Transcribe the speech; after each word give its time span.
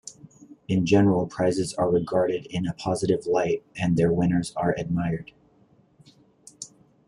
In 0.67 0.83
general, 0.83 1.27
prizes 1.27 1.75
are 1.75 1.87
regarded 1.91 2.47
in 2.47 2.65
a 2.65 2.73
positive 2.73 3.27
light, 3.27 3.63
and 3.75 3.97
their 3.97 4.11
winners 4.11 4.51
are 4.55 4.73
admired. 4.75 5.31